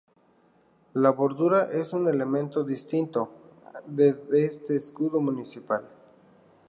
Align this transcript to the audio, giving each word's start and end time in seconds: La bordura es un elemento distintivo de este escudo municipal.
La 0.95 1.11
bordura 1.11 1.71
es 1.71 1.93
un 1.93 2.07
elemento 2.07 2.63
distintivo 2.63 3.29
de 3.85 4.17
este 4.31 4.75
escudo 4.75 5.21
municipal. 5.21 5.83